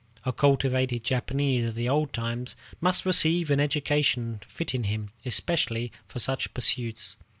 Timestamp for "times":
2.11-2.55